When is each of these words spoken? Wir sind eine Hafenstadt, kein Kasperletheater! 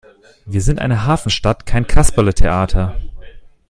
Wir 0.47 0.63
sind 0.63 0.79
eine 0.79 1.05
Hafenstadt, 1.05 1.67
kein 1.67 1.85
Kasperletheater! 1.85 2.99